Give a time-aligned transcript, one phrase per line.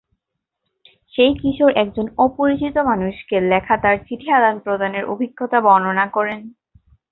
[1.13, 6.35] সেই কিশোর একজন অপরিচিত মানুষকে লেখা তার চিঠি আদান-প্রদানের অভিজ্ঞতা বর্ণনা করে।